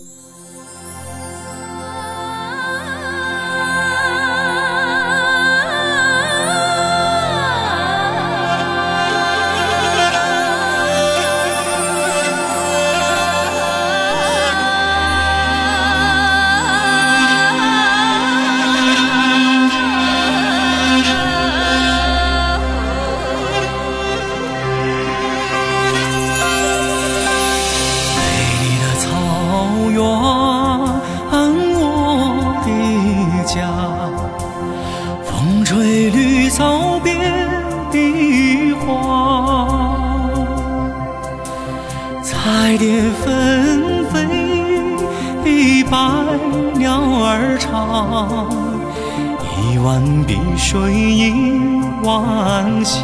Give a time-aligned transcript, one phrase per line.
[0.00, 0.49] you
[35.70, 37.16] 吹绿草边
[37.92, 40.28] 的花，
[42.24, 45.96] 彩蝶纷飞，百
[46.74, 48.50] 鸟儿唱，
[49.62, 52.98] 一湾碧水映晚霞。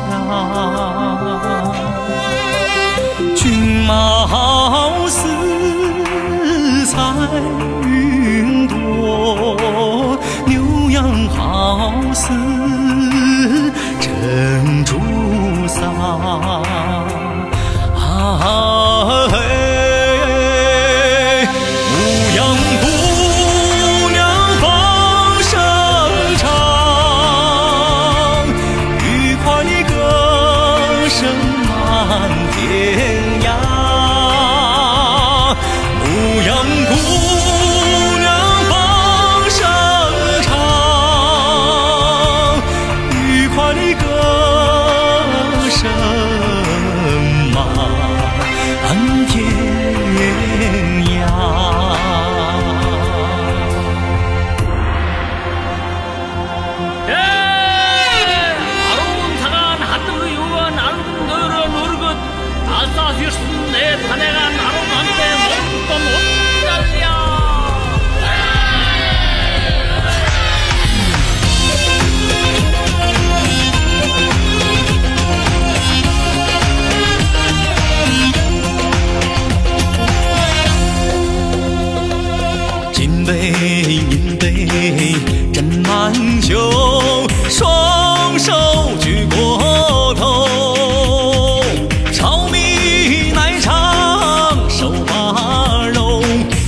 [86.56, 88.50] 用双手
[88.98, 91.62] 举过头，
[92.10, 96.22] 炒米奶茶手把肉，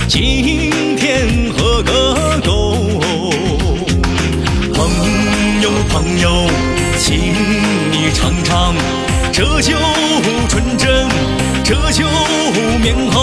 [0.07, 2.75] 今天喝个够。
[4.75, 4.85] 朋
[5.63, 6.47] 友朋友，
[6.99, 7.33] 请
[7.91, 8.75] 你尝尝
[9.31, 9.73] 这酒
[10.47, 11.07] 纯真，
[11.63, 12.05] 这酒
[12.79, 13.18] 绵厚。